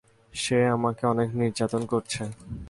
সে 0.33 0.57
আমাকে 0.67 1.03
অনেক 1.07 1.29
নির্যাতন 1.35 1.81
করছে। 1.85 2.21